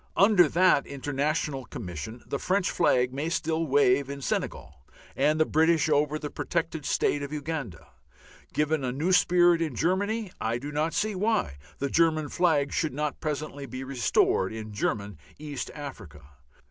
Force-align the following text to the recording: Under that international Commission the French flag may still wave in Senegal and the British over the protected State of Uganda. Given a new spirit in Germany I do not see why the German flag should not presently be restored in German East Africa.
Under 0.17 0.49
that 0.49 0.87
international 0.87 1.65
Commission 1.65 2.23
the 2.25 2.39
French 2.39 2.71
flag 2.71 3.13
may 3.13 3.29
still 3.29 3.67
wave 3.67 4.09
in 4.09 4.19
Senegal 4.19 4.81
and 5.15 5.39
the 5.39 5.45
British 5.45 5.89
over 5.89 6.17
the 6.17 6.31
protected 6.31 6.87
State 6.87 7.21
of 7.21 7.31
Uganda. 7.31 7.87
Given 8.51 8.83
a 8.83 8.91
new 8.91 9.11
spirit 9.11 9.61
in 9.61 9.75
Germany 9.75 10.31
I 10.41 10.57
do 10.57 10.71
not 10.71 10.95
see 10.95 11.13
why 11.13 11.57
the 11.77 11.91
German 11.91 12.29
flag 12.29 12.73
should 12.73 12.95
not 12.95 13.19
presently 13.21 13.67
be 13.67 13.83
restored 13.83 14.51
in 14.51 14.73
German 14.73 15.19
East 15.37 15.69
Africa. 15.75 16.23